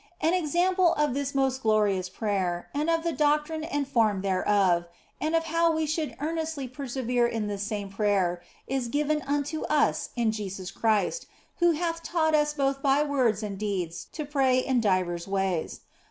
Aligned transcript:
An 0.19 0.33
example 0.33 0.93
of 0.95 1.13
this 1.13 1.35
most 1.35 1.61
glorious 1.61 2.09
prayer 2.09 2.69
and 2.73 2.89
of 2.89 3.03
the 3.03 3.11
doctrine 3.11 3.63
and 3.63 3.87
form 3.87 4.23
thereof, 4.23 4.87
and 5.19 5.35
of 5.35 5.43
how 5.43 5.71
we 5.71 5.85
should 5.85 6.15
earnestly 6.19 6.67
persevere 6.67 7.27
in 7.27 7.45
this 7.45 7.61
same 7.61 7.87
prayer, 7.89 8.41
is 8.65 8.87
given 8.87 9.21
unto 9.21 9.61
us 9.65 10.09
in 10.15 10.31
Jesus 10.31 10.71
Christ, 10.71 11.27
who 11.59 11.73
hath 11.73 12.01
taught 12.01 12.33
us 12.33 12.51
both 12.55 12.81
by 12.81 13.03
words 13.03 13.43
and 13.43 13.59
deeds 13.59 14.05
to 14.13 14.25
pray 14.25 14.57
in 14.57 14.81
divers 14.81 15.27
ways. 15.27 15.81